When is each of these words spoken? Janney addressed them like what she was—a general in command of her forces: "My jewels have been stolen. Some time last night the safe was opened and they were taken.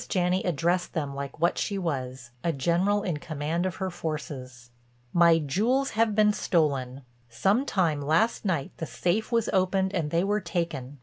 Janney 0.09 0.41
addressed 0.43 0.93
them 0.93 1.13
like 1.13 1.39
what 1.39 1.59
she 1.59 1.77
was—a 1.77 2.53
general 2.53 3.03
in 3.03 3.17
command 3.17 3.67
of 3.67 3.75
her 3.75 3.91
forces: 3.91 4.71
"My 5.13 5.37
jewels 5.37 5.91
have 5.91 6.15
been 6.15 6.33
stolen. 6.33 7.03
Some 7.29 7.67
time 7.67 8.01
last 8.01 8.43
night 8.43 8.71
the 8.77 8.87
safe 8.87 9.31
was 9.31 9.47
opened 9.53 9.93
and 9.93 10.09
they 10.09 10.23
were 10.23 10.41
taken. 10.41 10.97